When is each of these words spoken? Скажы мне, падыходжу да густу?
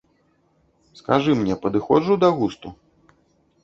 Скажы 1.03 1.31
мне, 1.43 1.53
падыходжу 1.69 2.13
да 2.25 2.35
густу? 2.41 2.77